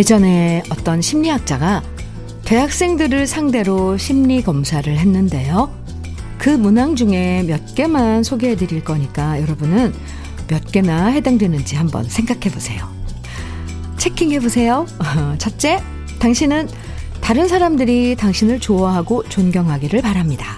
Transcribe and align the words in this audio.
예전에 0.00 0.62
어떤 0.70 1.02
심리학자가 1.02 1.82
대학생들을 2.46 3.26
상대로 3.26 3.98
심리 3.98 4.42
검사를 4.42 4.90
했는데요. 4.90 5.70
그 6.38 6.48
문항 6.48 6.96
중에 6.96 7.42
몇 7.42 7.74
개만 7.74 8.22
소개해 8.22 8.56
드릴 8.56 8.82
거니까 8.82 9.38
여러분은 9.42 9.92
몇 10.48 10.72
개나 10.72 11.08
해당되는지 11.08 11.76
한번 11.76 12.04
생각해 12.04 12.50
보세요. 12.50 12.88
체킹해 13.98 14.40
보세요. 14.40 14.86
첫째, 15.36 15.82
당신은 16.18 16.70
다른 17.20 17.46
사람들이 17.46 18.16
당신을 18.16 18.58
좋아하고 18.58 19.28
존경하기를 19.28 20.00
바랍니다. 20.00 20.56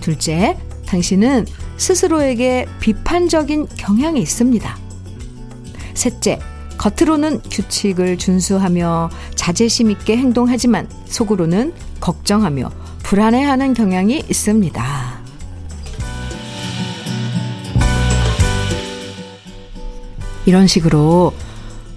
둘째, 0.00 0.56
당신은 0.86 1.46
스스로에게 1.78 2.66
비판적인 2.78 3.66
경향이 3.76 4.22
있습니다. 4.22 4.78
셋째, 5.94 6.38
겉으로는 6.82 7.42
규칙을 7.42 8.18
준수하며 8.18 9.10
자제심 9.36 9.92
있게 9.92 10.16
행동하지만 10.16 10.88
속으로는 11.04 11.72
걱정하며 12.00 12.72
불안해하는 13.04 13.74
경향이 13.74 14.24
있습니다. 14.28 15.22
이런 20.44 20.66
식으로 20.66 21.32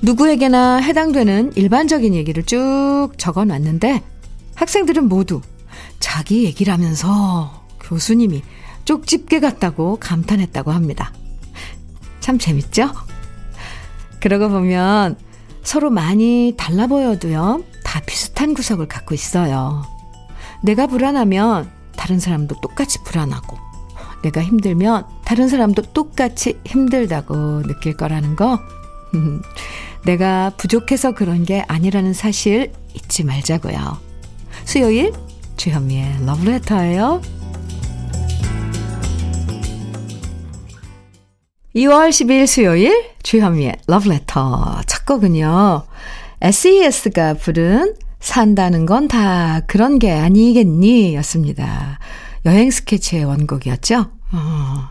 누구에게나 0.04 0.76
해당되는 0.78 1.54
일반적인 1.56 2.14
얘기를 2.14 2.44
쭉 2.44 3.10
적어 3.18 3.44
놨는데 3.44 4.04
학생들은 4.54 5.10
모두 5.10 5.42
자기 6.00 6.44
얘기라면서 6.44 7.66
교수님이 7.80 8.44
쪽집게 8.86 9.40
같다고 9.40 9.98
감탄했다고 10.00 10.72
합니다. 10.72 11.12
참 12.20 12.38
재밌죠? 12.38 12.92
그러고 14.26 14.50
보면 14.50 15.18
서로 15.62 15.92
많이 15.92 16.56
달라 16.58 16.88
보여도요, 16.88 17.64
다 17.84 18.02
비슷한 18.08 18.56
구석을 18.56 18.88
갖고 18.88 19.14
있어요. 19.14 19.84
내가 20.64 20.88
불안하면 20.88 21.70
다른 21.96 22.20
사람도 22.20 22.60
똑같이 22.60 22.98
불안하고, 23.04 23.56
내가 24.24 24.42
힘들면 24.42 25.06
다른 25.26 25.48
사람도 25.48 25.94
똑같이 25.94 26.60
힘들다고 26.66 27.62
느낄 27.68 27.96
거라는 27.96 28.36
거, 28.36 28.60
내가 30.06 30.52
부족해서 30.58 31.12
그런 31.12 31.44
게 31.44 31.64
아니라는 31.68 32.14
사실 32.14 32.74
잊지 32.96 33.26
말자고요. 33.26 34.00
수요일 34.64 35.14
주현미의 35.56 36.26
러브레터예요. 36.26 37.22
2월 41.76 42.10
10일 42.10 42.48
수요일 42.48 43.10
주현미의 43.22 43.76
러브레터 43.88 44.82
첫 44.88 45.06
곡은요. 45.06 45.84
SES가 46.42 47.34
부른 47.34 47.96
산다는 48.20 48.86
건 48.86 49.08
다 49.08 49.60
그런 49.68 50.00
게 50.00 50.12
아니겠니? 50.12 51.16
였습니다. 51.16 52.00
여행 52.46 52.72
스케치의 52.72 53.26
원곡이었죠. 53.26 54.06
어, 54.32 54.90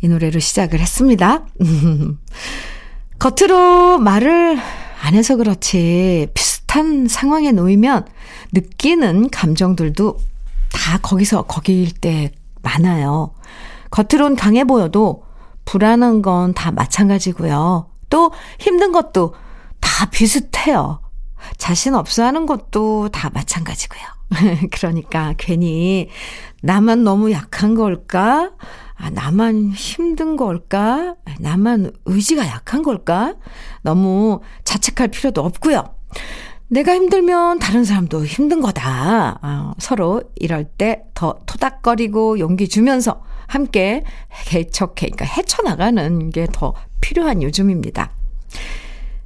이 0.00 0.08
노래로 0.08 0.40
시작을 0.40 0.80
했습니다. 0.80 1.44
겉으로 3.18 3.98
말을 3.98 4.58
안 5.02 5.14
해서 5.14 5.36
그렇지 5.36 6.28
비슷한 6.34 7.06
상황에 7.06 7.52
놓이면 7.52 8.06
느끼는 8.52 9.30
감정들도 9.30 10.18
다 10.72 10.98
거기서 10.98 11.42
거기일 11.42 11.92
때 11.92 12.32
많아요. 12.62 13.34
겉으론 13.90 14.34
강해 14.36 14.64
보여도 14.64 15.27
불안한 15.68 16.22
건 16.22 16.54
다 16.54 16.70
마찬가지고요. 16.70 17.90
또 18.08 18.32
힘든 18.58 18.90
것도 18.90 19.34
다 19.80 20.06
비슷해요. 20.06 21.00
자신 21.58 21.94
없어 21.94 22.24
하는 22.24 22.46
것도 22.46 23.10
다 23.10 23.28
마찬가지고요. 23.34 24.00
그러니까 24.72 25.34
괜히 25.36 26.08
나만 26.62 27.04
너무 27.04 27.30
약한 27.32 27.74
걸까? 27.74 28.52
아, 28.96 29.10
나만 29.10 29.72
힘든 29.72 30.36
걸까? 30.38 31.16
나만 31.38 31.92
의지가 32.06 32.46
약한 32.46 32.82
걸까? 32.82 33.34
너무 33.82 34.40
자책할 34.64 35.08
필요도 35.08 35.44
없고요. 35.44 35.84
내가 36.68 36.94
힘들면 36.94 37.58
다른 37.58 37.84
사람도 37.84 38.24
힘든 38.24 38.62
거다. 38.62 39.38
어, 39.42 39.72
서로 39.78 40.22
이럴 40.36 40.64
때 40.64 41.02
더 41.18 41.36
토닥거리고 41.46 42.38
용기 42.38 42.68
주면서 42.68 43.22
함께 43.48 44.04
개척해, 44.46 44.94
그러니까 45.10 45.24
헤쳐나가는 45.24 46.30
게 46.30 46.46
더 46.52 46.74
필요한 47.00 47.42
요즘입니다. 47.42 48.10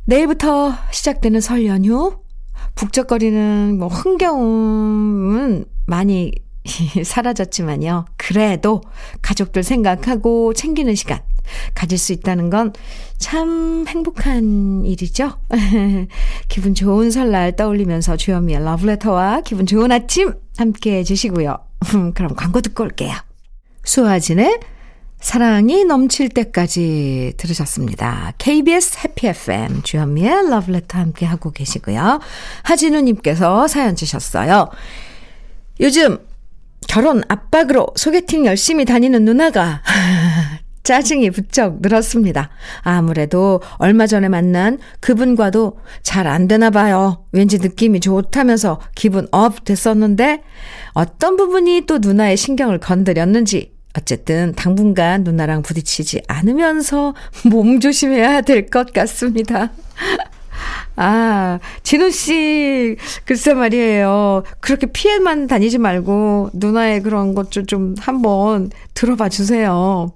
내일부터 0.04 0.72
시작되는 0.90 1.40
설 1.40 1.66
연휴, 1.66 2.18
북적거리는 2.74 3.76
뭐 3.78 3.88
흥겨움은 3.88 5.64
많이 5.86 6.32
사라졌지만요. 7.04 8.06
그래도 8.16 8.80
가족들 9.20 9.62
생각하고 9.62 10.54
챙기는 10.54 10.94
시간 10.94 11.20
가질 11.74 11.98
수 11.98 12.12
있다는 12.12 12.50
건 12.50 12.72
참 13.22 13.84
행복한 13.86 14.84
일이죠. 14.84 15.38
기분 16.48 16.74
좋은 16.74 17.12
설날 17.12 17.54
떠올리면서 17.54 18.16
주현미의 18.16 18.64
러브레터와 18.64 19.42
기분 19.42 19.64
좋은 19.64 19.92
아침 19.92 20.34
함께 20.56 20.96
해주시고요. 20.98 21.56
그럼 22.14 22.34
광고 22.34 22.60
듣고 22.60 22.82
올게요. 22.82 23.14
수와진의 23.84 24.60
사랑이 25.20 25.84
넘칠 25.84 26.28
때까지 26.28 27.34
들으셨습니다. 27.36 28.32
KBS 28.38 28.98
해피 29.04 29.28
FM 29.28 29.82
주현미의 29.82 30.50
러브레터 30.50 30.98
함께 30.98 31.26
하고 31.26 31.52
계시고요. 31.52 32.20
하진우님께서 32.64 33.68
사연 33.68 33.94
주셨어요. 33.94 34.68
요즘 35.80 36.18
결혼 36.88 37.22
압박으로 37.28 37.86
소개팅 37.94 38.46
열심히 38.46 38.84
다니는 38.84 39.24
누나가 39.24 39.82
짜증이 40.82 41.30
부쩍 41.30 41.80
늘었습니다. 41.80 42.50
아무래도 42.80 43.60
얼마 43.76 44.08
전에 44.08 44.28
만난 44.28 44.78
그분과도 44.98 45.78
잘 46.02 46.26
안 46.26 46.48
되나 46.48 46.70
봐요. 46.70 47.24
왠지 47.30 47.58
느낌이 47.58 48.00
좋다면서 48.00 48.80
기분 48.96 49.28
up 49.30 49.62
됐었는데 49.64 50.42
어떤 50.94 51.36
부분이 51.36 51.82
또 51.86 51.98
누나의 51.98 52.36
신경을 52.36 52.78
건드렸는지 52.80 53.71
어쨌든 53.98 54.54
당분간 54.54 55.22
누나랑 55.24 55.62
부딪히지 55.62 56.22
않으면서 56.28 57.14
몸 57.50 57.80
조심해야 57.80 58.40
될 58.42 58.66
것 58.70 58.92
같습니다. 58.92 59.70
아, 60.96 61.58
진우 61.82 62.10
씨, 62.10 62.96
글쎄 63.24 63.54
말이에요. 63.54 64.44
그렇게 64.60 64.86
피해만 64.86 65.46
다니지 65.46 65.78
말고, 65.78 66.50
누나의 66.52 67.02
그런 67.02 67.34
것 67.34 67.50
좀, 67.50 67.66
좀 67.66 67.94
한번 67.98 68.70
들어봐 68.94 69.28
주세요. 69.28 70.12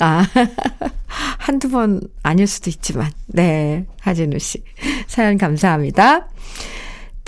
아, 0.00 0.24
한두 1.38 1.70
번 1.70 2.00
아닐 2.22 2.46
수도 2.46 2.70
있지만. 2.70 3.10
네, 3.26 3.86
하진우 4.00 4.38
씨. 4.38 4.62
사연 5.06 5.38
감사합니다. 5.38 6.28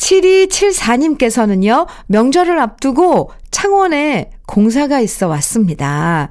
7274님께서는요, 0.00 1.86
명절을 2.06 2.58
앞두고 2.58 3.30
창원에 3.50 4.30
공사가 4.46 5.00
있어 5.00 5.28
왔습니다. 5.28 6.30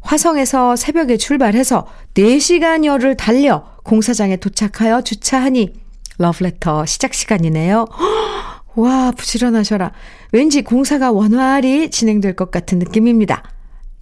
화성에서 0.00 0.76
새벽에 0.76 1.16
출발해서 1.16 1.86
4시간여를 2.14 3.16
달려 3.16 3.64
공사장에 3.84 4.36
도착하여 4.36 5.02
주차하니 5.02 5.74
러브레터 6.18 6.86
시작 6.86 7.14
시간이네요. 7.14 7.86
와, 8.76 9.12
부지런하셔라. 9.16 9.92
왠지 10.32 10.62
공사가 10.62 11.12
원활히 11.12 11.90
진행될 11.90 12.36
것 12.36 12.50
같은 12.50 12.78
느낌입니다. 12.78 13.42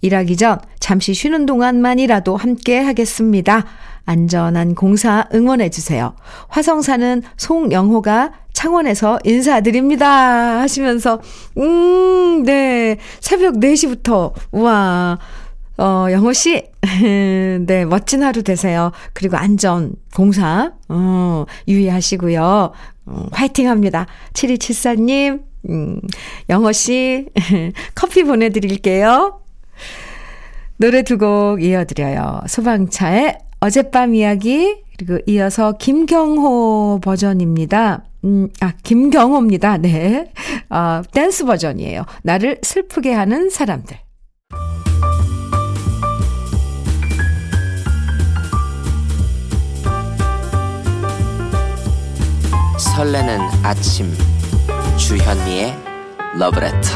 일하기 0.01 0.37
전 0.37 0.59
잠시 0.79 1.13
쉬는 1.13 1.45
동안만이라도 1.45 2.35
함께 2.35 2.79
하겠습니다. 2.79 3.65
안전한 4.05 4.73
공사 4.73 5.27
응원해주세요. 5.33 6.15
화성사는 6.47 7.21
송영호가 7.37 8.31
창원에서 8.53 9.19
인사드립니다. 9.23 10.59
하시면서, 10.61 11.21
음, 11.57 12.43
네. 12.43 12.97
새벽 13.19 13.55
4시부터, 13.55 14.33
우와. 14.51 15.19
어, 15.77 16.07
영호 16.11 16.33
씨, 16.33 16.63
네, 17.65 17.85
멋진 17.85 18.21
하루 18.21 18.43
되세요. 18.43 18.91
그리고 19.13 19.37
안전, 19.37 19.93
공사, 20.13 20.73
어, 20.89 21.45
유의하시고요. 21.69 22.71
음, 23.07 23.25
화이팅 23.31 23.69
합니다. 23.69 24.05
7274님, 24.33 25.43
음, 25.69 26.01
영호 26.49 26.73
씨, 26.73 27.27
커피 27.95 28.23
보내드릴게요. 28.23 29.38
노래 30.79 31.03
두 31.03 31.17
곡 31.17 31.61
이어드려요. 31.61 32.41
소방차의 32.47 33.37
어젯밤 33.59 34.15
이야기, 34.15 34.77
그리고 34.97 35.19
이어서 35.27 35.73
김경호 35.73 36.99
버전입니다. 37.03 38.03
음, 38.23 38.47
아, 38.61 38.73
김경호입니다. 38.83 39.77
네. 39.77 40.31
어, 40.69 41.01
댄스 41.11 41.45
버전이에요. 41.45 42.05
나를 42.23 42.59
슬프게 42.61 43.11
하는 43.13 43.49
사람들. 43.49 43.97
설레는 52.77 53.39
아침 53.63 54.11
주현미의 54.97 55.73
러브레터 56.37 56.89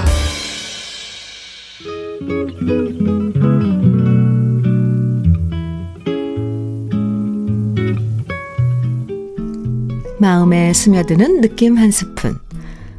마음에 10.24 10.72
스며드는 10.72 11.42
느낌 11.42 11.78
한 11.78 11.92
스푼. 11.92 12.40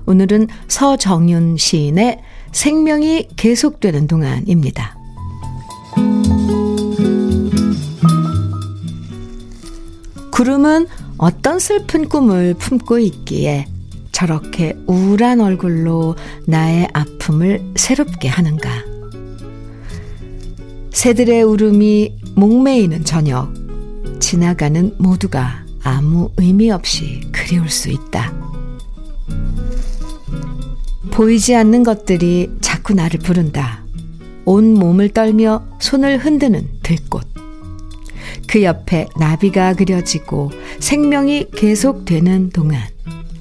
오늘은 0.05 0.47
서정윤 0.69 1.57
시인의 1.57 2.21
생명이 2.53 3.29
계속되는 3.37 4.07
동안입니다. 4.07 4.95
구름은 10.31 10.87
어떤 11.17 11.59
슬픈 11.59 12.11
꿈을 12.11 12.53
품고 12.59 12.99
있기에 12.99 13.69
저렇게 14.13 14.77
우울한 14.87 15.41
얼굴로 15.41 16.17
나의 16.47 16.89
아픔을 16.93 17.73
새롭게 17.75 18.29
하는가. 18.29 18.69
새들의 20.91 21.43
울음이 21.43 22.19
목매이는 22.35 23.07
저녁, 23.07 23.51
지나가는 24.21 24.95
모두가 24.99 25.64
아무 25.85 26.31
의미 26.39 26.71
없이 26.71 27.21
그리울 27.31 27.69
수 27.69 27.91
있다. 27.91 28.33
보이지 31.11 31.55
않는 31.55 31.85
것들이 31.85 32.51
자꾸 32.61 32.95
나를 32.95 33.21
부른다. 33.21 33.85
온 34.47 34.75
몸을 34.75 35.11
떨며 35.11 35.65
손을 35.79 36.19
흔드는 36.19 36.69
들꽃. 36.83 37.29
그 38.49 38.63
옆에 38.63 39.09
나비가 39.17 39.75
그려지고 39.75 40.51
생명이 40.81 41.51
계속되는 41.55 42.51
동안 42.51 42.83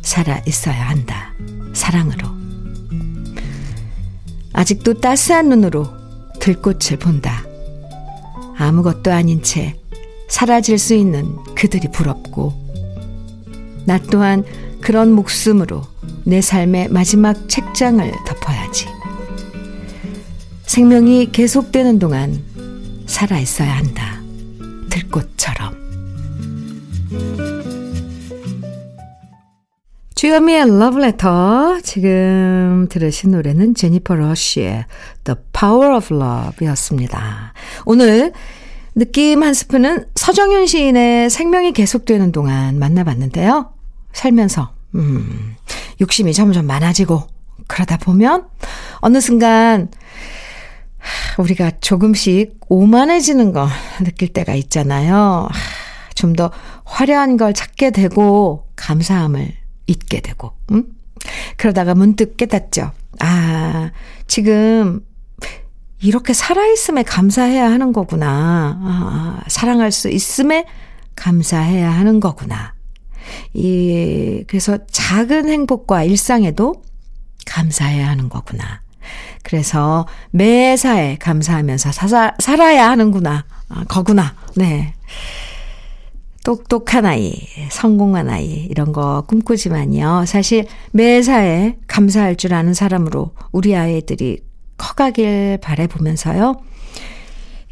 살아 0.01 0.42
있어야 0.45 0.90
한다. 0.90 1.34
사랑으로. 1.74 2.28
아직도 4.54 5.00
따스한 5.00 5.50
눈으로 5.50 5.88
들꽃을 6.40 7.00
본다. 7.00 7.44
아무것도 8.57 9.12
아닌 9.12 9.42
채 9.42 9.80
사라질 10.33 10.80
수 10.80 10.95
있는 10.95 11.35
그들이 11.53 11.89
부럽고, 11.91 12.53
나 13.85 14.00
또한 14.00 14.44
그런 14.81 15.12
목숨으로 15.12 15.83
내 16.24 16.41
삶의 16.41 16.89
마지막 16.89 17.47
책장을 17.47 18.12
덮어야지. 18.25 18.88
생명이 20.63 21.31
계속되는 21.31 22.00
동안 22.00 22.44
살아 23.06 23.38
있어야 23.38 23.77
한다. 23.77 24.24
들꽃처럼. 24.89 25.75
주현미의 30.15 30.80
러브레터. 30.80 31.81
지금 31.83 32.88
들으신 32.89 33.31
노래는 33.31 33.75
제니퍼 33.75 34.15
러쉬의 34.15 34.85
The 35.25 35.39
Power 35.53 35.95
of 35.95 36.12
Love 36.12 36.68
였습니다. 36.69 37.53
오늘 37.85 38.33
느낌 38.95 39.44
한 39.44 39.54
스푼은 39.54 40.06
서정윤 40.16 40.68
시인의 40.68 41.30
생명이 41.30 41.74
계속되는 41.74 42.31
동안 42.31 42.78
만나봤는데요. 42.78 43.74
살면서, 44.13 44.74
음, 44.95 45.56
욕심이 46.00 46.34
점점 46.34 46.68
많아지고, 46.68 47.24
그러다 47.68 47.98
보면, 47.98 48.48
어느 48.98 49.19
순간, 49.19 49.90
우리가 51.38 51.72
조금씩 51.81 52.60
오만해지는 52.69 53.51
거 53.54 53.68
느낄 54.04 54.30
때가 54.30 54.54
있잖아요. 54.56 55.50
좀 56.16 56.36
더 56.36 56.51
화려한 56.86 57.38
걸 57.38 57.54
찾게 57.54 57.92
되고, 57.92 58.68
감사함을 58.75 59.54
잊게 59.88 60.22
되고, 60.22 60.54
음? 60.72 60.86
그러다가 61.57 61.95
문득 61.95 62.38
깨닫죠. 62.38 62.92
아, 63.19 63.92
지금 64.28 65.01
이렇게 66.03 66.33
살아있음에 66.33 67.03
감사해야 67.03 67.71
하는 67.71 67.94
거구나. 67.94 68.77
아, 68.81 69.41
사랑할 69.47 69.91
수 69.91 70.09
있음에 70.09 70.65
감사해야 71.15 71.89
하는 71.89 72.19
거구나. 72.19 72.73
이, 73.53 74.44
그래서 74.47 74.77
작은 74.91 75.47
행복과 75.47 76.03
일상에도 76.03 76.83
감사해야 77.45 78.09
하는 78.09 78.27
거구나. 78.27 78.81
그래서 79.44 80.05
매사에 80.31 81.17
감사하면서 81.19 81.91
사, 81.94 82.33
살아야 82.38 82.89
하는구나. 82.89 83.45
아, 83.69 83.83
거구나. 83.85 84.35
네. 84.56 84.94
똑똑한 86.44 87.06
아이, 87.06 87.33
성공한 87.69 88.29
아이, 88.29 88.67
이런 88.69 88.91
거 88.91 89.23
꿈꾸지만요. 89.27 90.25
사실 90.27 90.65
매사에 90.91 91.77
감사할 91.88 92.35
줄 92.35 92.53
아는 92.53 92.73
사람으로 92.73 93.31
우리 93.53 93.73
아이들이 93.77 94.41
커가길 94.77 95.59
바래보면서요. 95.61 96.61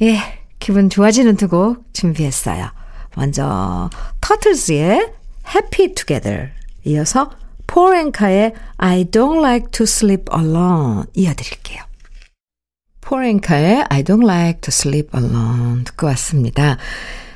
예, 0.02 0.18
기분 0.60 0.90
좋아지는 0.90 1.38
두 1.38 1.48
곡 1.48 1.94
준비했어요. 1.94 2.70
먼저, 3.16 3.90
터틀즈의 4.22 5.12
Happy 5.54 5.94
Together. 5.94 6.50
이어서, 6.86 7.30
포렌카의 7.68 8.54
I 8.78 9.06
don't 9.06 9.40
like 9.40 9.68
to 9.72 9.84
sleep 9.84 10.26
alone. 10.34 11.04
이어드릴게요. 11.14 11.84
포렌카의 13.02 13.86
I 13.90 14.04
don't 14.04 14.24
like 14.24 14.62
to 14.62 14.70
sleep 14.70 15.10
alone. 15.16 15.84
듣고 15.84 16.08
왔습니다. 16.08 16.78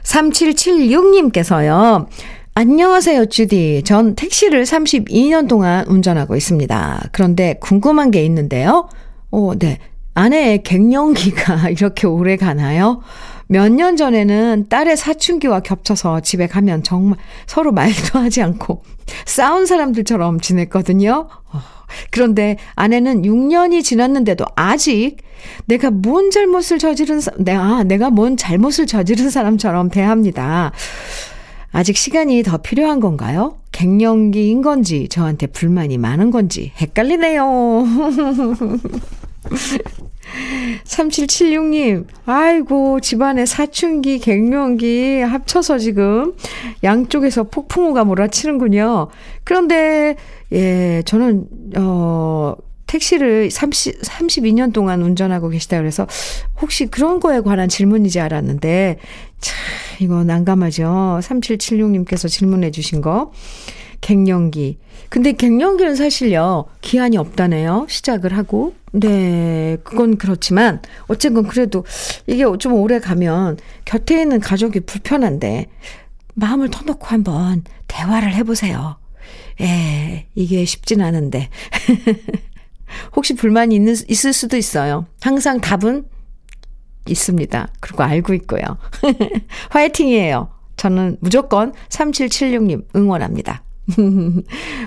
3776님께서요. 0.03 2.07
안녕하세요, 2.53 3.25
주디. 3.25 3.83
전 3.85 4.15
택시를 4.15 4.63
32년 4.63 5.49
동안 5.49 5.85
운전하고 5.87 6.37
있습니다. 6.37 7.09
그런데 7.11 7.55
궁금한 7.59 8.11
게 8.11 8.23
있는데요. 8.23 8.87
어, 9.35 9.53
네. 9.57 9.79
아내의 10.13 10.63
갱년기가 10.63 11.69
이렇게 11.75 12.07
오래 12.07 12.37
가나요? 12.37 13.01
몇 13.47 13.69
년 13.69 13.97
전에는 13.97 14.67
딸의 14.69 14.95
사춘기와 14.97 15.59
겹쳐서 15.59 16.21
집에 16.21 16.47
가면 16.47 16.83
정말 16.83 17.19
서로 17.45 17.71
말도 17.73 18.17
하지 18.19 18.41
않고 18.41 18.83
싸운 19.25 19.65
사람들처럼 19.65 20.39
지냈거든요. 20.39 21.27
어, 21.51 21.59
그런데 22.11 22.55
아내는 22.75 23.23
6년이 23.23 23.83
지났는데도 23.83 24.45
아직 24.55 25.17
내가 25.65 25.91
뭔 25.91 26.31
잘못을 26.31 26.79
저지른, 26.79 27.19
내가, 27.37 27.61
아, 27.61 27.83
내가 27.83 28.09
뭔 28.09 28.37
잘못을 28.37 28.87
저지른 28.87 29.29
사람처럼 29.29 29.89
대합니다. 29.89 30.71
아직 31.71 31.97
시간이 31.97 32.41
더 32.43 32.57
필요한 32.57 33.01
건가요? 33.01 33.57
갱년기인 33.73 34.61
건지, 34.61 35.07
저한테 35.09 35.47
불만이 35.47 35.97
많은 35.97 36.31
건지, 36.31 36.71
헷갈리네요. 36.79 37.83
3776님, 40.83 42.05
아이고, 42.25 42.99
집안에 42.99 43.45
사춘기, 43.45 44.19
갱년기 44.19 45.21
합쳐서 45.21 45.77
지금 45.77 46.33
양쪽에서 46.83 47.43
폭풍우가 47.43 48.03
몰아치는군요. 48.03 49.07
그런데, 49.43 50.15
예, 50.51 51.03
저는, 51.05 51.47
어, 51.77 52.55
택시를 52.87 53.49
30, 53.49 54.01
32년 54.01 54.71
동안 54.71 55.01
운전하고 55.01 55.49
계시다 55.49 55.77
그래서 55.77 56.07
혹시 56.61 56.85
그런 56.85 57.19
거에 57.19 57.41
관한 57.41 57.67
질문이지 57.67 58.19
알았는데, 58.19 58.99
참, 59.39 59.55
이거 59.99 60.23
난감하죠. 60.23 61.19
3776님께서 61.21 62.29
질문해 62.29 62.71
주신 62.71 63.01
거. 63.01 63.31
갱년기. 64.05 64.77
근데 65.09 65.31
갱년기는 65.31 65.95
사실요, 65.95 66.65
기한이 66.81 67.17
없다네요. 67.17 67.87
시작을 67.89 68.37
하고. 68.37 68.75
네, 68.91 69.77
그건 69.83 70.17
그렇지만, 70.17 70.79
어쨌건 71.07 71.47
그래도 71.47 71.83
이게 72.27 72.43
좀 72.59 72.73
오래 72.73 72.99
가면 72.99 73.57
곁에 73.83 74.21
있는 74.21 74.39
가족이 74.39 74.81
불편한데, 74.81 75.71
마음을 76.35 76.69
터놓고 76.69 77.07
한번 77.07 77.63
대화를 77.87 78.35
해보세요. 78.35 78.97
예, 79.61 80.27
이게 80.35 80.65
쉽진 80.65 81.01
않은데. 81.01 81.49
혹시 83.15 83.33
불만이 83.33 83.73
있는, 83.73 83.95
있을 84.07 84.33
수도 84.33 84.55
있어요. 84.55 85.07
항상 85.19 85.59
답은 85.61 86.05
있습니다. 87.07 87.69
그리고 87.79 88.03
알고 88.03 88.35
있고요. 88.35 88.61
화이팅이에요. 89.71 90.51
저는 90.77 91.17
무조건 91.21 91.73
3776님 91.89 92.85
응원합니다. 92.95 93.63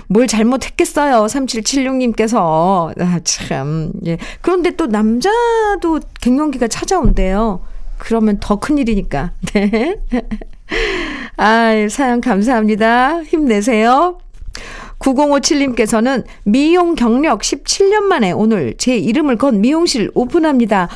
뭘 0.07 0.27
잘못했겠어요. 0.27 1.25
3776님께서. 1.25 2.93
아, 2.99 3.19
참. 3.23 3.91
예. 4.05 4.17
그런데 4.41 4.71
또 4.71 4.87
남자도 4.87 5.99
갱년기가 6.21 6.67
찾아온대요. 6.67 7.61
그러면 7.97 8.37
더 8.39 8.59
큰일이니까. 8.59 9.31
네. 9.53 9.95
아, 11.37 11.71
사연 11.89 12.21
감사합니다. 12.21 13.23
힘내세요. 13.23 14.19
9057님께서는 14.99 16.23
미용 16.43 16.95
경력 16.95 17.41
17년 17.41 18.03
만에 18.03 18.31
오늘 18.31 18.75
제 18.77 18.97
이름을 18.97 19.37
건 19.37 19.61
미용실 19.61 20.11
오픈합니다. 20.13 20.89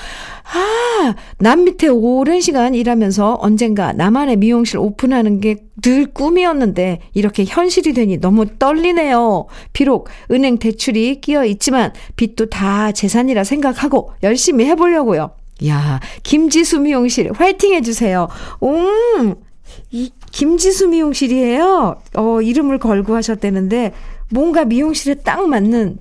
아, 0.53 1.15
남 1.39 1.63
밑에 1.63 1.87
오랜 1.87 2.41
시간 2.41 2.75
일하면서 2.75 3.37
언젠가 3.41 3.93
나만의 3.93 4.37
미용실 4.37 4.77
오픈하는 4.77 5.39
게 5.39 5.55
늘 5.83 6.05
꿈이었는데 6.05 6.99
이렇게 7.13 7.43
현실이 7.45 7.93
되니 7.93 8.19
너무 8.19 8.45
떨리네요. 8.57 9.47
비록 9.73 10.07
은행 10.31 10.57
대출이 10.57 11.19
끼어 11.21 11.45
있지만 11.45 11.91
빚도 12.15 12.47
다 12.47 12.91
재산이라 12.91 13.43
생각하고 13.43 14.13
열심히 14.23 14.65
해보려고요. 14.65 15.31
야, 15.67 15.99
김지수 16.23 16.79
미용실 16.79 17.31
화이팅 17.33 17.73
해주세요. 17.73 18.27
음, 18.63 19.35
이 19.91 20.11
김지수 20.33 20.89
미용실이에요. 20.89 22.01
어, 22.15 22.41
이름을 22.41 22.79
걸고 22.79 23.15
하셨다는데 23.15 23.93
뭔가 24.31 24.65
미용실에 24.65 25.15
딱 25.15 25.47
맞는 25.47 25.99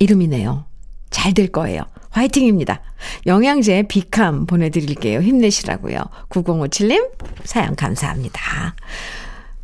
이름이네요. 0.00 0.64
잘 1.10 1.32
될 1.34 1.48
거예요. 1.48 1.82
화이팅입니다. 2.10 2.80
영양제 3.26 3.84
비캄 3.88 4.46
보내드릴게요. 4.46 5.20
힘내시라고요. 5.20 5.98
9057님 6.30 7.10
사연 7.44 7.76
감사합니다. 7.76 8.74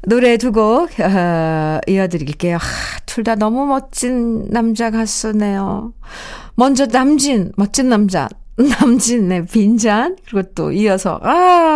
노래 0.07 0.37
두곡 0.37 1.01
어, 1.01 1.79
이어드릴게요. 1.87 2.59
둘다 3.07 3.37
너무 3.37 3.67
멋진 3.67 4.49
남자 4.51 4.91
가수네요. 4.91 5.95
먼저 6.55 6.87
남진 6.87 7.53
멋진 7.57 7.89
남자 7.89 8.29
남진의 8.57 9.47
빈잔, 9.47 10.17
그리고 10.29 10.51
또 10.55 10.73
이어서, 10.73 11.19
아, 11.23 11.72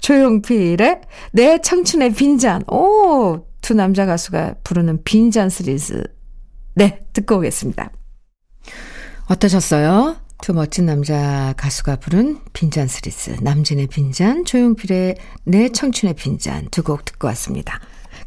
조용필의 0.00 1.00
내 1.32 1.58
청춘의 1.60 2.14
빈잔. 2.14 2.62
오, 2.70 3.46
두 3.60 3.74
남자 3.74 4.06
가수가 4.06 4.56
부르는 4.64 5.02
빈잔 5.04 5.48
시리즈. 5.48 6.02
네, 6.74 7.00
듣고 7.12 7.36
오겠습니다. 7.38 7.90
어떠셨어요? 9.28 10.16
두 10.42 10.54
멋진 10.54 10.86
남자 10.86 11.52
가수가 11.56 11.96
부른 11.96 12.38
빈잔 12.52 12.88
시리즈. 12.88 13.36
남진의 13.42 13.88
빈잔, 13.88 14.44
조용필의 14.44 15.16
내 15.44 15.68
청춘의 15.68 16.14
빈잔 16.14 16.68
두 16.70 16.82
곡 16.82 17.04
듣고 17.04 17.28
왔습니다. 17.28 17.78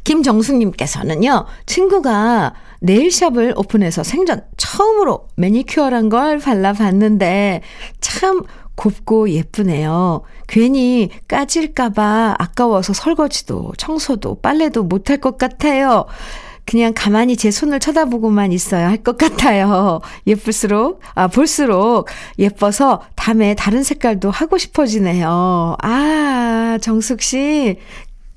김정숙님께서는요, 0.04 1.46
친구가 1.66 2.54
네일샵을 2.80 3.54
오픈해서 3.56 4.02
생전 4.02 4.44
처음으로 4.56 5.28
매니큐어란 5.36 6.08
걸 6.08 6.38
발라봤는데 6.38 7.62
참 8.00 8.42
곱고 8.76 9.30
예쁘네요. 9.30 10.22
괜히 10.48 11.10
까질까봐 11.28 12.36
아까워서 12.38 12.92
설거지도 12.92 13.72
청소도 13.78 14.40
빨래도 14.40 14.82
못할 14.82 15.18
것 15.18 15.38
같아요. 15.38 16.06
그냥 16.66 16.92
가만히 16.94 17.36
제 17.36 17.50
손을 17.50 17.78
쳐다보고만 17.78 18.50
있어야 18.52 18.88
할 18.88 19.04
것 19.04 19.18
같아요. 19.18 20.00
예쁠수록, 20.26 21.00
아, 21.14 21.28
볼수록 21.28 22.08
예뻐서 22.38 23.02
다음에 23.16 23.54
다른 23.54 23.82
색깔도 23.82 24.30
하고 24.30 24.56
싶어지네요. 24.56 25.76
아, 25.82 26.78
정숙 26.80 27.20
씨. 27.20 27.76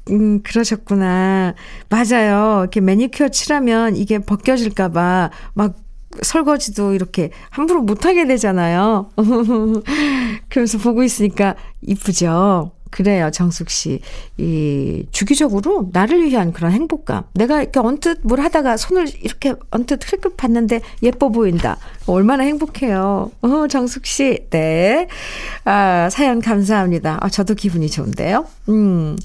음, 0.10 0.41
그러셨구나. 0.44 1.53
맞아요. 1.89 2.60
이렇게 2.62 2.82
매니큐어 2.82 3.29
칠하면 3.29 3.96
이게 3.96 4.20
벗겨질까봐 4.20 5.32
막 5.53 5.74
설거지도 6.22 6.94
이렇게 6.94 7.32
함부로 7.50 7.82
못하게 7.82 8.26
되잖아요. 8.26 9.10
그래서 10.50 10.78
보고 10.78 11.04
있으니까 11.04 11.56
이쁘죠? 11.82 12.72
그래요, 12.90 13.30
정숙 13.32 13.70
씨. 13.70 14.00
이, 14.38 15.06
주기적으로 15.12 15.90
나를 15.92 16.26
위한 16.26 16.54
그런 16.54 16.72
행복감. 16.72 17.24
내가 17.34 17.62
이렇게 17.62 17.80
언뜻 17.80 18.20
뭘 18.24 18.40
하다가 18.40 18.78
손을 18.78 19.08
이렇게 19.22 19.54
언뜻 19.72 20.12
흘끗 20.12 20.38
봤는데 20.38 20.82
예뻐 21.04 21.30
보인다. 21.30 21.78
얼마나 22.06 22.44
행복해요. 22.44 23.32
어, 23.42 23.68
정숙 23.68 24.06
씨. 24.06 24.48
네. 24.50 25.08
아, 25.66 26.10
사연 26.10 26.42
감사합니다. 26.42 27.18
아, 27.22 27.30
저도 27.30 27.56
기분이 27.56 27.90
좋은데요. 27.90 28.48
음. 28.70 29.18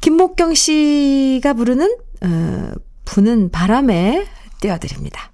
김목경 0.00 0.54
씨가 0.54 1.54
부르는 1.54 1.96
어, 2.22 2.70
부는 3.04 3.50
바람에 3.50 4.26
띄워드립니다. 4.60 5.33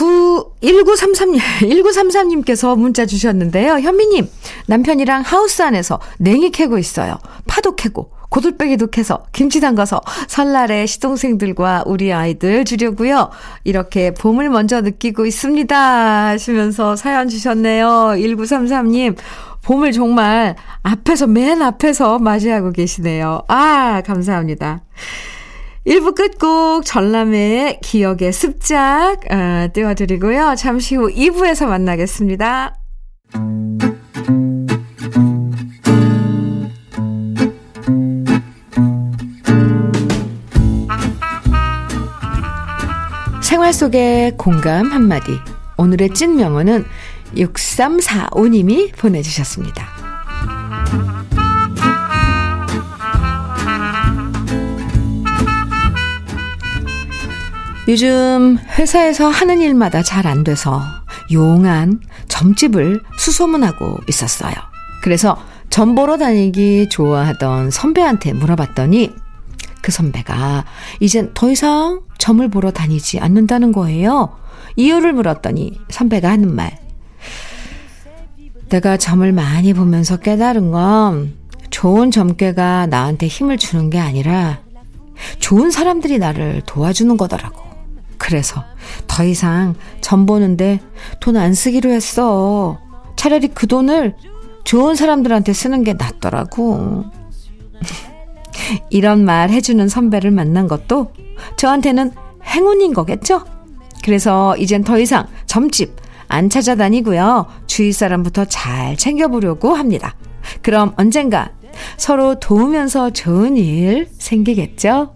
9, 0.00 0.52
1933님, 0.62 1.40
1933님께서 1.60 2.74
문자 2.74 3.04
주셨는데요. 3.04 3.80
현미 3.80 4.06
님, 4.06 4.30
남편이랑 4.66 5.20
하우스 5.20 5.60
안에서 5.60 6.00
냉이 6.18 6.52
캐고 6.52 6.78
있어요. 6.78 7.18
파도 7.46 7.76
캐고, 7.76 8.10
고들빼기도 8.30 8.86
캐서, 8.86 9.26
김치 9.32 9.60
담가서, 9.60 10.00
설날에 10.26 10.86
시동생들과 10.86 11.84
우리 11.84 12.14
아이들 12.14 12.64
주려고요. 12.64 13.28
이렇게 13.64 14.14
봄을 14.14 14.48
먼저 14.48 14.80
느끼고 14.80 15.26
있습니다. 15.26 16.28
하시면서 16.28 16.96
사연 16.96 17.28
주셨네요. 17.28 18.14
1933님, 18.16 19.16
봄을 19.60 19.92
정말 19.92 20.56
앞에서, 20.82 21.26
맨 21.26 21.60
앞에서 21.60 22.18
맞이하고 22.18 22.72
계시네요. 22.72 23.42
아, 23.48 24.00
감사합니다. 24.06 24.80
1부 25.86 26.14
끝곡 26.14 26.84
전람의 26.84 27.80
기억의 27.82 28.32
습작 28.32 29.16
어, 29.30 29.68
띄워드리고요. 29.72 30.54
잠시 30.56 30.94
후 30.94 31.08
2부에서 31.10 31.66
만나겠습니다. 31.66 32.74
생활 43.42 43.72
속의 43.72 44.36
공감 44.36 44.92
한마디. 44.92 45.32
오늘의 45.78 46.12
찐 46.14 46.36
명언은 46.36 46.84
6345님이 47.34 48.94
보내주셨습니다. 48.96 49.99
요즘 57.90 58.56
회사에서 58.78 59.28
하는 59.28 59.60
일마다 59.60 60.00
잘 60.04 60.24
안 60.28 60.44
돼서 60.44 60.80
용한 61.32 62.00
점집을 62.28 63.02
수소문하고 63.18 63.98
있었어요. 64.08 64.54
그래서 65.02 65.36
점 65.70 65.96
보러 65.96 66.16
다니기 66.16 66.88
좋아하던 66.88 67.72
선배한테 67.72 68.32
물어봤더니 68.34 69.12
그 69.82 69.90
선배가 69.90 70.66
이젠 71.00 71.32
더 71.34 71.50
이상 71.50 72.02
점을 72.16 72.46
보러 72.48 72.70
다니지 72.70 73.18
않는다는 73.18 73.72
거예요. 73.72 74.36
이유를 74.76 75.12
물었더니 75.12 75.80
선배가 75.88 76.30
하는 76.30 76.54
말. 76.54 76.78
내가 78.68 78.98
점을 78.98 79.32
많이 79.32 79.72
보면서 79.74 80.16
깨달은 80.16 80.70
건 80.70 81.34
좋은 81.70 82.12
점괘가 82.12 82.86
나한테 82.86 83.26
힘을 83.26 83.58
주는 83.58 83.90
게 83.90 83.98
아니라 83.98 84.60
좋은 85.40 85.72
사람들이 85.72 86.18
나를 86.20 86.62
도와주는 86.66 87.16
거더라고. 87.16 87.69
그래서 88.20 88.62
더 89.08 89.24
이상 89.24 89.74
점 90.00 90.26
보는데 90.26 90.78
돈 91.20 91.36
안 91.36 91.54
쓰기로 91.54 91.90
했어. 91.90 92.78
차라리 93.16 93.48
그 93.48 93.66
돈을 93.66 94.14
좋은 94.64 94.94
사람들한테 94.94 95.52
쓰는 95.52 95.82
게 95.84 95.94
낫더라고. 95.94 97.04
이런 98.90 99.24
말 99.24 99.48
해주는 99.50 99.88
선배를 99.88 100.30
만난 100.30 100.68
것도 100.68 101.12
저한테는 101.56 102.12
행운인 102.44 102.92
거겠죠? 102.92 103.44
그래서 104.04 104.56
이젠 104.58 104.84
더 104.84 104.98
이상 104.98 105.26
점집 105.46 105.96
안 106.28 106.50
찾아다니고요. 106.50 107.46
주위 107.66 107.92
사람부터 107.92 108.44
잘 108.46 108.96
챙겨보려고 108.96 109.74
합니다. 109.74 110.14
그럼 110.62 110.92
언젠가 110.96 111.50
서로 111.96 112.38
도우면서 112.38 113.10
좋은 113.10 113.56
일 113.56 114.08
생기겠죠? 114.18 115.14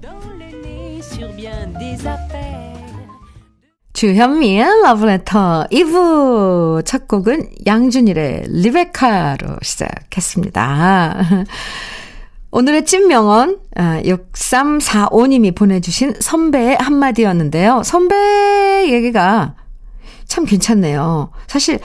주현미의 3.95 4.83
러브레터 4.83 5.69
2부 5.71 6.85
첫 6.85 7.07
곡은 7.07 7.49
양준일의 7.65 8.43
리베카로 8.49 9.59
시작했습니다. 9.63 11.17
오늘의 12.51 12.87
찐명언 12.87 13.61
6345님이 13.77 15.53
아, 15.53 15.55
보내주신 15.55 16.15
선배의 16.21 16.77
한마디였는데요. 16.81 17.83
선배 17.85 18.91
얘기가 18.93 19.55
참 20.27 20.45
괜찮네요. 20.45 21.31
사실 21.47 21.79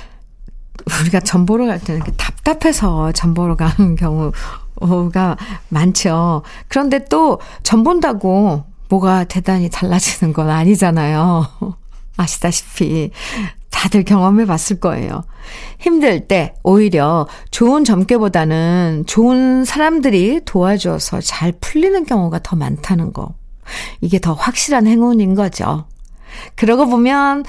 우리가 1.01 1.20
전 1.20 1.46
보러 1.46 1.68
갈 1.68 1.80
때는 1.80 2.01
답답해서 2.18 3.12
전 3.12 3.36
보러 3.36 3.56
가는 3.56 3.96
경우가 3.96 5.38
많죠. 5.70 6.42
그런데 6.70 7.06
또 7.06 7.39
전 7.62 7.84
본다고 7.84 8.63
뭐가 8.89 9.25
대단히 9.25 9.70
달라지는 9.70 10.34
건 10.34 10.50
아니잖아요. 10.50 11.46
아시다시피 12.20 13.12
다들 13.70 14.04
경험해 14.04 14.46
봤을 14.46 14.80
거예요. 14.80 15.24
힘들 15.80 16.28
때 16.28 16.54
오히려 16.64 17.28
좋은 17.50 17.86
점괘보다는 17.86 19.06
좋은 19.08 19.64
사람들이 19.64 20.42
도와줘서 20.44 21.22
잘 21.22 21.54
풀리는 21.54 22.06
경우가 22.06 22.40
더 22.44 22.56
많다는 22.58 23.14
거. 23.14 23.36
이게 24.02 24.20
더 24.20 24.34
확실한 24.34 24.86
행운인 24.86 25.34
거죠. 25.36 25.86
그러고 26.56 26.88
보면 26.88 27.46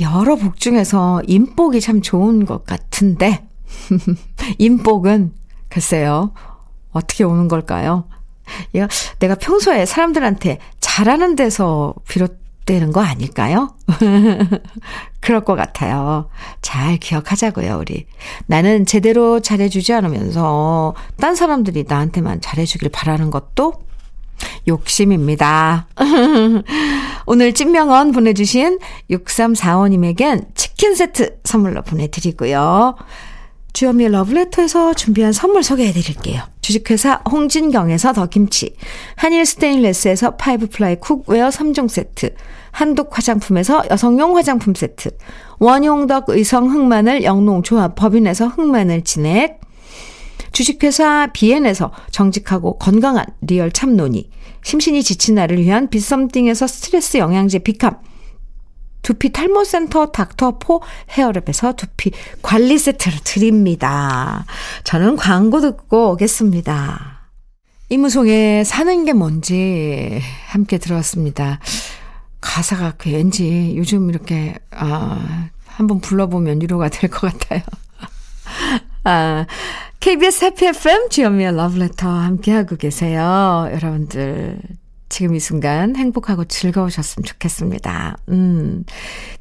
여러 0.00 0.36
복 0.36 0.58
중에서 0.58 1.22
인복이 1.26 1.80
참 1.80 2.02
좋은 2.02 2.44
것 2.44 2.64
같은데, 2.64 3.46
인복은 4.58 5.32
글쎄요, 5.68 6.32
어떻게 6.92 7.24
오는 7.24 7.48
걸까요? 7.48 8.08
내가 9.18 9.34
평소에 9.34 9.86
사람들한테 9.86 10.58
잘하는 10.80 11.34
데서 11.34 11.94
비롯 12.06 12.43
되는 12.66 12.92
거 12.92 13.00
아닐까요? 13.00 13.74
그럴 15.20 15.44
것 15.44 15.54
같아요. 15.54 16.28
잘 16.62 16.96
기억하자고요, 16.96 17.78
우리. 17.78 18.06
나는 18.46 18.86
제대로 18.86 19.40
잘해주지 19.40 19.92
않으면서 19.92 20.94
딴 21.20 21.34
사람들이 21.34 21.84
나한테만 21.86 22.40
잘해주길 22.40 22.90
바라는 22.90 23.30
것도 23.30 23.74
욕심입니다. 24.66 25.86
오늘 27.26 27.52
찐명언 27.52 28.12
보내주신 28.12 28.78
6345님에겐 29.10 30.54
치킨 30.54 30.94
세트 30.94 31.40
선물로 31.44 31.82
보내드리고요. 31.82 32.96
주현미의 33.74 34.10
러브레터에서 34.12 34.94
준비한 34.94 35.32
선물 35.32 35.64
소개해 35.64 35.92
드릴게요. 35.92 36.42
주식회사 36.60 37.22
홍진경에서 37.28 38.12
더김치, 38.12 38.76
한일 39.16 39.44
스테인레스에서 39.44 40.36
five 40.36 40.68
ply 40.68 41.00
cookware 41.00 41.48
3종 41.48 41.88
세트, 41.88 42.34
한독 42.70 43.18
화장품에서 43.18 43.82
여성용 43.90 44.36
화장품 44.36 44.74
세트, 44.74 45.10
원용덕 45.58 46.26
의성 46.28 46.70
흑마늘 46.70 47.24
영농조합 47.24 47.96
법인에서 47.96 48.46
흑마늘 48.46 49.02
진액, 49.02 49.60
주식회사 50.52 51.30
비엔에서 51.32 51.90
정직하고 52.12 52.78
건강한 52.78 53.26
리얼 53.40 53.72
참노니, 53.72 54.30
심신이 54.62 55.02
지친 55.02 55.34
나를 55.34 55.58
위한 55.58 55.90
비썸띵에서 55.90 56.68
스트레스 56.68 57.16
영양제 57.16 57.58
비캄, 57.58 57.98
두피 59.04 59.30
탈모센터 59.30 60.06
닥터포 60.06 60.80
헤어랩에서 61.10 61.76
두피 61.76 62.10
관리 62.42 62.78
세트를 62.78 63.18
드립니다. 63.22 64.44
저는 64.82 65.14
광고 65.16 65.60
듣고 65.60 66.10
오겠습니다. 66.12 67.20
이무송의 67.90 68.64
사는 68.64 69.04
게 69.04 69.12
뭔지 69.12 70.20
함께 70.48 70.78
들어왔습니다. 70.78 71.60
가사가 72.40 72.94
왠지 73.06 73.74
요즘 73.76 74.08
이렇게, 74.08 74.54
아, 74.72 75.48
한번 75.66 76.00
불러보면 76.00 76.62
위로가 76.62 76.88
될 76.88 77.10
것 77.10 77.30
같아요. 77.30 77.60
아, 79.04 79.46
KBS 80.00 80.46
해피 80.46 80.66
FM 80.66 81.10
주현미의 81.10 81.54
러브레터 81.56 82.08
함께하고 82.08 82.76
계세요. 82.76 83.68
여러분들 83.70 84.58
지금 85.08 85.34
이 85.34 85.40
순간 85.40 85.96
행복하고 85.96 86.44
즐거우셨으면 86.44 87.24
좋겠습니다. 87.24 88.18
음. 88.30 88.84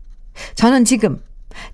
저는 0.54 0.84
지금 0.84 1.22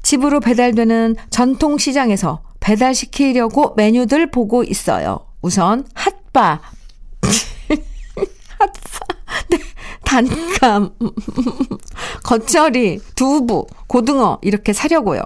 집으로 0.02 0.40
배달되는 0.40 1.16
전통시장에서 1.30 2.42
배달시키려고 2.60 3.74
메뉴들 3.76 4.30
보고 4.30 4.62
있어요. 4.62 5.26
우선 5.42 5.84
핫바. 5.94 6.60
핫바. 8.58 9.19
네, 10.10 10.28
단감, 10.60 10.90
겉절이, 12.24 13.00
두부, 13.14 13.66
고등어 13.86 14.38
이렇게 14.42 14.72
사려고요. 14.72 15.22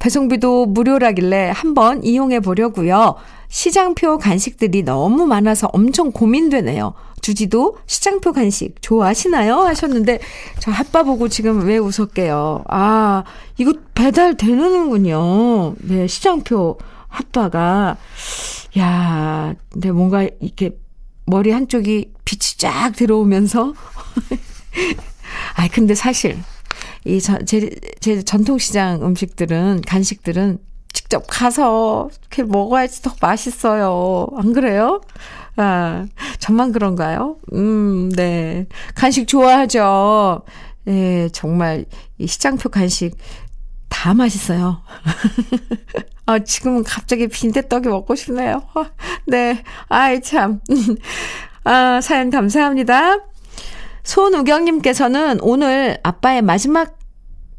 배송비도 0.00 0.66
무료라길래 0.66 1.52
한번 1.54 2.02
이용해 2.02 2.40
보려고요. 2.40 3.14
시장표 3.48 4.18
간식들이 4.18 4.82
너무 4.82 5.26
많아서 5.26 5.68
엄청 5.72 6.10
고민되네요. 6.10 6.94
주지도 7.20 7.78
시장표 7.86 8.32
간식 8.32 8.74
좋아하시나요? 8.82 9.60
하셨는데 9.60 10.18
저 10.58 10.70
핫바 10.70 11.04
보고 11.04 11.28
지금 11.28 11.64
왜 11.64 11.78
웃었게요. 11.78 12.64
아, 12.68 13.24
이거 13.56 13.72
배달 13.94 14.36
되는군요. 14.36 15.76
네, 15.78 16.06
시장표 16.06 16.78
핫바가 17.08 17.96
야, 18.78 19.54
근데 19.70 19.92
뭔가 19.92 20.26
이렇게 20.40 20.76
머리 21.26 21.52
한쪽이 21.52 22.13
빛이 22.24 22.58
쫙 22.58 22.92
들어오면서 22.92 23.74
아이 25.56 25.68
근데 25.68 25.94
사실 25.94 26.38
이제 27.04 27.70
제 28.00 28.22
전통시장 28.22 29.02
음식들은 29.02 29.82
간식들은 29.86 30.58
직접 30.92 31.24
가서 31.28 32.08
이렇게 32.20 32.44
먹어야지 32.44 33.02
더 33.02 33.14
맛있어요. 33.20 34.28
안 34.36 34.52
그래요? 34.52 35.00
아, 35.56 36.06
저만 36.38 36.72
그런가요? 36.72 37.36
음, 37.52 38.10
네. 38.10 38.66
간식 38.94 39.28
좋아하죠. 39.28 40.42
예, 40.86 41.28
정말 41.32 41.84
이 42.18 42.26
시장표 42.26 42.68
간식 42.68 43.16
다 43.88 44.14
맛있어요. 44.14 44.82
아, 46.26 46.38
지금은 46.38 46.84
갑자기 46.84 47.28
빈대떡이 47.28 47.88
먹고 47.88 48.14
싶네요. 48.14 48.62
네. 49.26 49.62
아이, 49.88 50.20
참. 50.22 50.60
아, 51.64 52.00
사연 52.02 52.30
감사합니다. 52.30 53.20
손우경님께서는 54.02 55.38
오늘 55.40 55.98
아빠의 56.02 56.42
마지막 56.42 56.98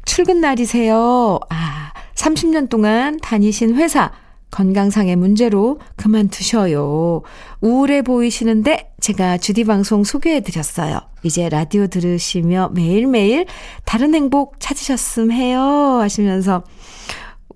출근 0.04 0.40
날이세요. 0.40 1.40
아, 1.50 1.92
30년 2.14 2.68
동안 2.68 3.18
다니신 3.20 3.74
회사 3.74 4.12
건강상의 4.52 5.16
문제로 5.16 5.80
그만두셔요. 5.96 7.22
우울해 7.60 8.02
보이시는데 8.02 8.92
제가 9.00 9.38
주디 9.38 9.64
방송 9.64 10.04
소개해 10.04 10.40
드렸어요. 10.40 11.00
이제 11.24 11.48
라디오 11.48 11.88
들으시며 11.88 12.70
매일매일 12.72 13.46
다른 13.84 14.14
행복 14.14 14.60
찾으셨음 14.60 15.32
해요. 15.32 15.60
하시면서 16.00 16.62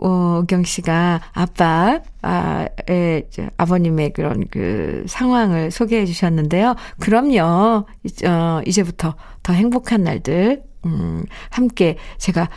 어, 0.03 0.41
우경 0.43 0.65
씨가 0.65 1.21
아빠, 1.33 2.01
아, 2.23 2.67
의, 2.89 3.29
아버님의 3.57 4.13
그런 4.13 4.47
그 4.51 5.05
상황을 5.07 5.71
소개해 5.71 6.07
주셨는데요. 6.07 6.75
그럼요. 6.99 7.87
어, 8.27 8.61
이제부터 8.67 9.15
더 9.43 9.53
행복한 9.53 10.03
날들, 10.03 10.63
음, 10.87 11.25
함께 11.51 11.97
제가 12.19 12.49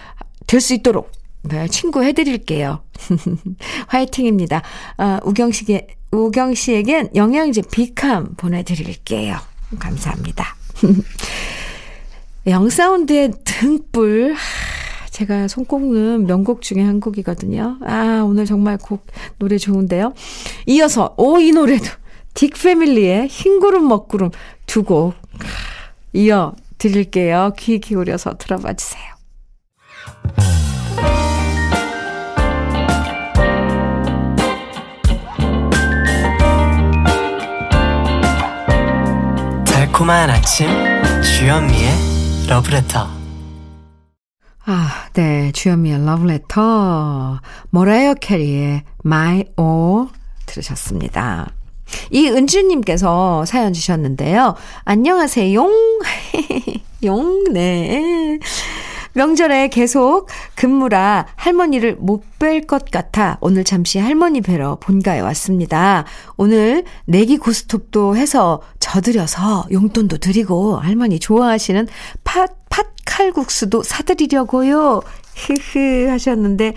될 0.48 0.62
수 0.62 0.74
있도록 0.74 1.12
네, 1.44 1.68
친구 1.68 2.04
해드릴게요. 2.04 2.84
화이팅입니다. 3.88 4.62
아, 4.98 5.20
우경 5.26 5.52
씨게, 5.52 5.88
우경 6.12 6.54
씨에겐 6.54 7.10
영양제 7.16 7.64
비캄 7.70 8.36
보내드릴게요. 8.38 9.38
감사합니다. 9.78 10.56
영사운드의 12.48 13.34
등불. 13.44 14.36
제가 15.13 15.47
손 15.47 15.63
꼽는 15.65 16.26
명곡 16.26 16.62
중에 16.63 16.82
한 16.82 16.99
곡이거든요. 16.99 17.78
아, 17.86 18.23
오늘 18.26 18.45
정말 18.45 18.78
곡, 18.78 19.06
노래 19.38 19.58
좋은데요. 19.60 20.13
이어서, 20.65 21.13
오, 21.17 21.38
이 21.39 21.52
노래도. 21.52 21.86
딕 22.34 22.60
패밀리의 22.62 23.28
흰구름 23.28 23.88
먹구름 23.88 24.32
두 24.65 24.84
곡 24.84 25.13
이어 26.13 26.54
드릴게요. 26.80 27.54
귀 27.58 27.80
기울여서 27.80 28.38
들어봐 28.38 28.73
주세요. 28.73 29.04
달콤한 39.65 40.30
아침 40.30 40.67
주현미의 41.21 42.47
러브레터 42.47 43.23
아, 44.65 45.10
네. 45.13 45.52
주현미의 45.52 46.06
러브레터 46.06 47.39
모라이어 47.69 48.13
캐리의 48.15 48.84
My 49.06 49.43
All 49.60 50.08
들으셨습니다. 50.45 51.52
이은주님께서 52.12 53.43
사연 53.45 53.73
주셨는데요. 53.73 54.56
안녕하세요. 54.86 55.54
용, 55.54 55.69
용, 57.04 57.43
네. 57.52 58.39
명절에 59.13 59.69
계속 59.69 60.28
근무라 60.56 61.28
할머니를 61.36 61.97
못 61.99 62.23
뵐 62.43 62.67
것 62.67 62.91
같아 62.91 63.38
오늘 63.39 63.63
잠시 63.63 63.99
할머니 63.99 64.41
뵈러 64.41 64.76
본가에 64.76 65.21
왔습니다. 65.21 66.04
오늘 66.36 66.84
내기 67.06 67.38
고스톱도 67.38 68.17
해서 68.17 68.62
져드려서 68.82 69.67
용돈도 69.71 70.17
드리고 70.17 70.76
할머니 70.76 71.19
좋아하시는 71.19 71.88
팥, 72.26 72.49
팥칼국수도 72.69 73.84
사드리려고요. 73.84 75.02
흐흐 75.36 76.10
하셨는데 76.10 76.73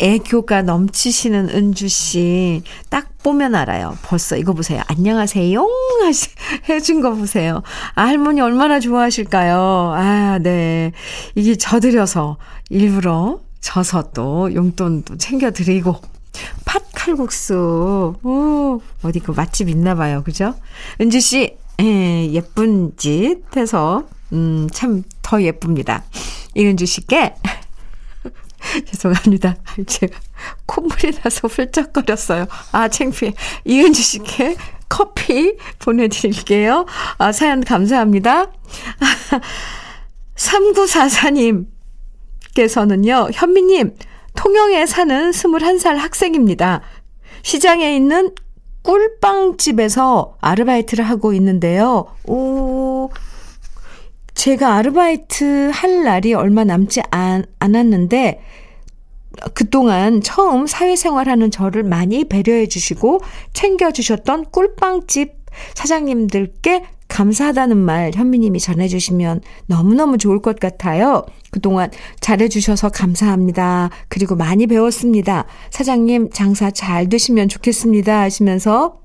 애교가 0.00 0.62
넘치시는 0.62 1.50
은주 1.50 1.88
씨. 1.88 2.62
딱 2.90 3.08
보면 3.22 3.54
알아요. 3.54 3.96
벌써 4.02 4.36
이거 4.36 4.52
보세요. 4.52 4.82
안녕하세요. 4.88 5.66
하시, 6.04 6.28
해준 6.68 7.00
거 7.00 7.12
보세요. 7.14 7.62
아, 7.94 8.02
할머니 8.04 8.40
얼마나 8.40 8.80
좋아하실까요? 8.80 9.92
아, 9.96 10.38
네. 10.42 10.92
이게 11.34 11.56
져드려서 11.56 12.36
일부러 12.70 13.40
져서 13.60 14.10
또 14.14 14.52
용돈도 14.54 15.16
챙겨드리고. 15.16 15.96
팥 16.64 16.82
칼국수. 16.94 18.14
오, 18.22 18.80
어디 19.02 19.20
그 19.20 19.30
맛집 19.32 19.68
있나 19.68 19.94
봐요. 19.94 20.22
그죠? 20.24 20.54
은지 21.00 21.20
씨, 21.20 21.56
예, 21.80 22.30
예쁜 22.32 22.92
짓 22.96 23.38
해서, 23.56 24.04
음, 24.32 24.68
참 24.72 25.02
더 25.26 25.42
예쁩니다. 25.42 26.04
이은주 26.54 26.86
씨께, 26.86 27.34
죄송합니다. 28.86 29.56
제가 29.86 30.18
콧물이 30.66 31.12
나서 31.22 31.48
훌쩍거렸어요. 31.48 32.46
아, 32.72 32.88
창피해. 32.88 33.32
이은주 33.64 34.02
씨께 34.02 34.56
커피 34.88 35.56
보내드릴게요. 35.78 36.86
아, 37.18 37.32
사연 37.32 37.62
감사합니다. 37.62 38.50
3944님께서는요, 40.36 43.30
현미님, 43.32 43.96
통영에 44.34 44.84
사는 44.86 45.30
21살 45.30 45.96
학생입니다. 45.96 46.82
시장에 47.42 47.96
있는 47.96 48.32
꿀빵집에서 48.82 50.36
아르바이트를 50.40 51.04
하고 51.04 51.32
있는데요. 51.32 52.06
오, 52.24 53.10
제가 54.34 54.74
아르바이트 54.74 55.70
할 55.72 56.04
날이 56.04 56.34
얼마 56.34 56.62
남지 56.62 57.02
않, 57.10 57.44
않았는데, 57.58 58.40
그동안 59.54 60.22
처음 60.22 60.66
사회생활하는 60.66 61.50
저를 61.50 61.82
많이 61.82 62.24
배려해 62.24 62.66
주시고 62.66 63.20
챙겨 63.52 63.90
주셨던 63.90 64.46
꿀빵집 64.50 65.34
사장님들께 65.74 66.84
감사하다는 67.08 67.76
말 67.76 68.12
현미님이 68.14 68.60
전해주시면 68.60 69.40
너무너무 69.66 70.18
좋을 70.18 70.42
것 70.42 70.58
같아요. 70.58 71.24
그동안 71.50 71.90
잘해주셔서 72.20 72.90
감사합니다. 72.90 73.90
그리고 74.08 74.34
많이 74.34 74.66
배웠습니다. 74.66 75.46
사장님 75.70 76.30
장사 76.32 76.70
잘 76.70 77.08
되시면 77.08 77.48
좋겠습니다. 77.48 78.20
하시면서 78.20 79.00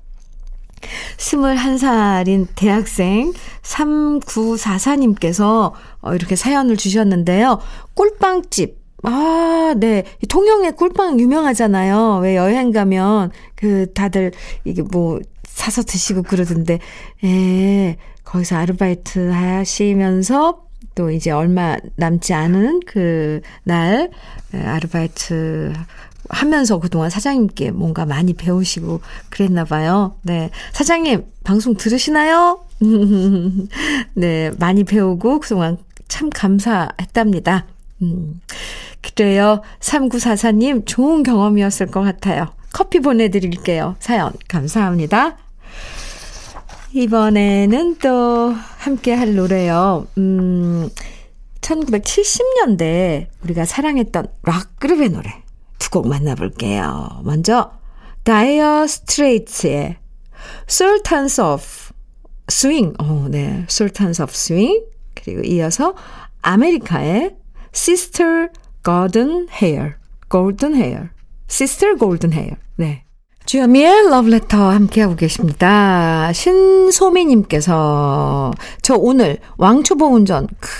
21살인 1.16 2.48
대학생 2.56 3.32
3944님께서 3.62 5.72
어, 6.00 6.14
이렇게 6.14 6.34
사연을 6.34 6.76
주셨는데요. 6.76 7.60
꿀빵집 7.94 8.81
아, 9.02 9.74
네. 9.76 10.04
통영에 10.28 10.72
꿀빵 10.72 11.18
유명하잖아요. 11.20 12.20
왜 12.22 12.36
여행 12.36 12.70
가면 12.72 13.30
그 13.54 13.92
다들 13.94 14.32
이게 14.64 14.82
뭐 14.82 15.20
사서 15.44 15.82
드시고 15.82 16.22
그러던데, 16.22 16.78
예, 17.24 17.96
거기서 18.24 18.56
아르바이트 18.56 19.30
하시면서 19.30 20.64
또 20.94 21.10
이제 21.10 21.30
얼마 21.30 21.76
남지 21.96 22.32
않은 22.34 22.80
그 22.86 23.40
날 23.64 24.10
아르바이트 24.52 25.72
하면서 26.28 26.78
그동안 26.78 27.10
사장님께 27.10 27.70
뭔가 27.72 28.06
많이 28.06 28.32
배우시고 28.34 29.00
그랬나 29.30 29.64
봐요. 29.64 30.14
네. 30.22 30.50
사장님, 30.72 31.24
방송 31.44 31.74
들으시나요? 31.74 32.60
네, 34.14 34.50
많이 34.58 34.84
배우고 34.84 35.40
그동안 35.40 35.78
참 36.08 36.30
감사했답니다. 36.30 37.66
음. 38.02 38.40
그래요. 39.02 39.62
3944님, 39.80 40.86
좋은 40.86 41.22
경험이었을 41.22 41.86
것 41.88 42.02
같아요. 42.02 42.46
커피 42.72 43.00
보내드릴게요. 43.00 43.96
사연, 44.00 44.32
감사합니다. 44.48 45.36
이번에는 46.92 47.96
또 47.98 48.54
함께 48.78 49.14
할 49.14 49.34
노래요. 49.34 50.06
음, 50.18 50.88
1970년대 51.60 53.26
우리가 53.42 53.64
사랑했던 53.64 54.26
락그룹의 54.42 55.10
노래 55.10 55.30
두 55.78 55.90
곡 55.90 56.08
만나볼게요. 56.08 57.20
먼저, 57.24 57.72
다이어 58.24 58.86
스트레이트의 58.86 59.96
Sultans 60.68 61.40
of 61.40 61.64
Swing. 62.50 62.94
어, 62.98 63.26
네. 63.30 63.64
Sultans 63.68 64.22
of 64.22 64.32
Swing. 64.32 64.84
그리고 65.14 65.42
이어서 65.42 65.94
아메리카의 66.42 67.36
Sister 67.74 68.48
Golden 68.84 69.46
Hair. 69.62 69.94
Golden 70.28 70.74
Hair. 70.74 71.10
Sister 71.48 71.96
Golden 71.96 72.32
Hair. 72.32 72.56
네. 72.76 73.04
주현미의 73.44 74.08
러브레터 74.10 74.70
함께하고 74.70 75.14
계십니다. 75.16 76.32
신소미님께서 76.32 77.70
저 78.82 78.94
오늘 78.94 79.38
왕초보 79.56 80.06
운전 80.06 80.46
크, 80.60 80.70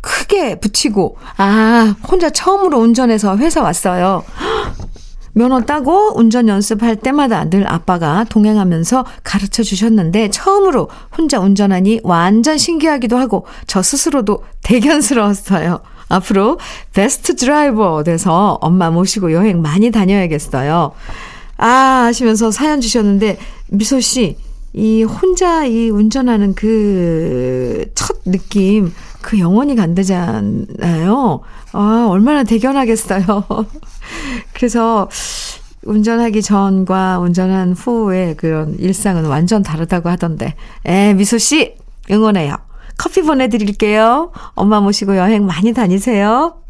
크게 0.00 0.56
붙이고 0.60 1.16
아 1.36 1.94
혼자 2.08 2.30
처음으로 2.30 2.78
운전해서 2.78 3.36
회사 3.38 3.62
왔어요. 3.62 4.24
면허 5.34 5.62
따고 5.62 6.18
운전 6.18 6.46
연습할 6.48 6.96
때마다 6.96 7.48
늘 7.48 7.66
아빠가 7.66 8.24
동행하면서 8.24 9.06
가르쳐 9.24 9.62
주셨는데 9.62 10.30
처음으로 10.30 10.90
혼자 11.16 11.40
운전하니 11.40 12.00
완전 12.02 12.58
신기하기도 12.58 13.16
하고 13.16 13.46
저 13.66 13.80
스스로도 13.80 14.44
대견스러웠어요. 14.62 15.80
앞으로 16.12 16.58
베스트 16.92 17.36
드라이버 17.36 18.02
돼서 18.02 18.58
엄마 18.60 18.90
모시고 18.90 19.32
여행 19.32 19.62
많이 19.62 19.90
다녀야겠어요. 19.90 20.92
아, 21.58 21.66
하시면서 22.06 22.50
사연 22.50 22.80
주셨는데, 22.80 23.38
미소 23.68 24.00
씨, 24.00 24.36
이 24.74 25.02
혼자 25.02 25.64
이 25.64 25.90
운전하는 25.90 26.54
그 26.54 27.84
첫 27.94 28.16
느낌, 28.24 28.92
그 29.20 29.38
영원히 29.38 29.74
간다잖아요. 29.76 31.40
아, 31.72 32.06
얼마나 32.10 32.42
대견하겠어요. 32.44 33.44
그래서 34.52 35.08
운전하기 35.84 36.42
전과 36.42 37.18
운전한 37.18 37.72
후의 37.72 38.36
그런 38.36 38.76
일상은 38.78 39.24
완전 39.26 39.62
다르다고 39.62 40.08
하던데. 40.08 40.54
에, 40.84 41.14
미소 41.14 41.38
씨, 41.38 41.74
응원해요. 42.10 42.56
커피 42.98 43.22
보내드릴게요. 43.22 44.32
엄마 44.54 44.80
모시고 44.80 45.16
여행 45.16 45.46
많이 45.46 45.72
다니세요. 45.72 46.62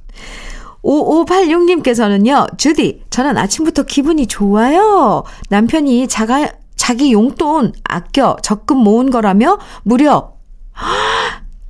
5586님께서는요, 0.82 2.58
주디, 2.58 3.04
저는 3.10 3.38
아침부터 3.38 3.84
기분이 3.84 4.26
좋아요. 4.26 5.22
남편이 5.48 6.08
자가, 6.08 6.50
자기 6.76 7.12
용돈 7.12 7.72
아껴 7.84 8.36
적금 8.42 8.78
모은 8.78 9.10
거라며 9.10 9.58
무려 9.84 10.32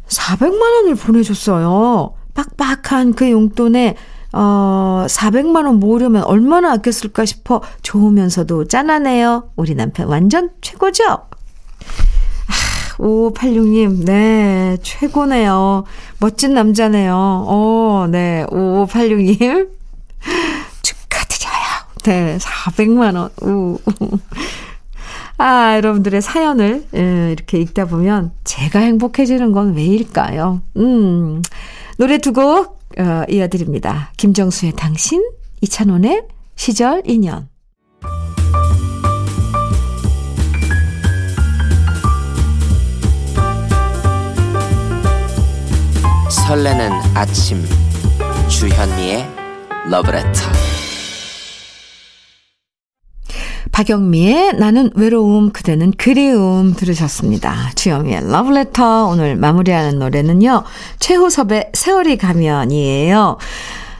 400만원을 0.08 0.98
보내줬어요. 0.98 2.14
빡빡한 2.34 3.12
그 3.14 3.30
용돈에, 3.30 3.96
어, 4.32 5.04
400만 5.08 5.66
원 5.66 5.78
모으려면 5.78 6.24
얼마나 6.24 6.72
아꼈을까 6.72 7.26
싶어 7.26 7.62
좋으면서도 7.82 8.66
짠하네요. 8.68 9.50
우리 9.56 9.74
남편 9.74 10.08
완전 10.08 10.50
최고죠? 10.62 11.26
5586님, 13.02 14.04
네, 14.04 14.76
최고네요. 14.80 15.84
멋진 16.20 16.54
남자네요. 16.54 17.14
어, 17.16 18.06
네, 18.08 18.46
5586님. 18.48 19.68
축하드려요. 20.82 21.82
네, 22.04 22.38
400만원. 22.38 23.30
우. 23.42 23.78
아, 25.36 25.74
여러분들의 25.76 26.22
사연을 26.22 26.86
예, 26.94 27.32
이렇게 27.32 27.58
읽다 27.58 27.86
보면 27.86 28.30
제가 28.44 28.78
행복해지는 28.78 29.50
건 29.50 29.74
왜일까요? 29.74 30.62
음, 30.76 31.42
노래 31.98 32.18
두곡 32.18 32.80
어, 32.98 33.24
이어드립니다. 33.28 34.12
김정수의 34.16 34.74
당신, 34.76 35.24
이찬원의 35.60 36.22
시절 36.54 37.02
인연. 37.06 37.48
설레는 46.52 46.90
아침 47.14 47.64
주현미의 48.46 49.26
러브레터 49.88 50.52
박영미의 53.72 54.56
나는 54.58 54.90
외로움 54.94 55.50
그대는 55.50 55.92
그리움 55.96 56.74
들으셨습니다. 56.74 57.70
주영미의 57.74 58.30
러브레터 58.30 59.06
오늘 59.06 59.34
마무리하는 59.36 59.98
노래는요. 59.98 60.64
최호섭의 60.98 61.70
세월이 61.72 62.18
가면이에요. 62.18 63.38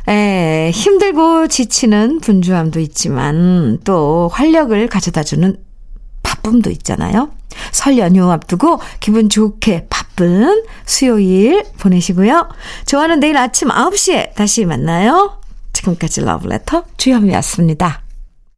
에, 0.09 0.71
힘들고 0.75 1.49
지치는 1.49 2.21
분주함도 2.21 2.81
있지만 2.81 3.79
또 3.83 4.29
활력을 4.31 4.89
가져다주는 4.89 5.57
바쁨도 6.23 6.69
있잖아요. 6.69 7.31
설 7.71 7.97
연휴 7.97 8.31
앞두고 8.31 8.79
기분 9.01 9.31
좋게 9.31 9.87
바 9.89 10.02
쁜 10.17 10.65
수요일 10.85 11.65
보내시고요. 11.79 12.49
좋아하는 12.87 13.21
내일 13.21 13.37
아침 13.37 13.69
9시에 13.69 14.35
다시 14.35 14.65
만나요. 14.65 15.41
지금까지 15.73 16.21
러브레터 16.23 16.85
주현미였습니다. 16.97 18.02